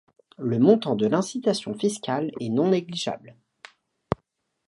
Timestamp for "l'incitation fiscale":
1.05-2.31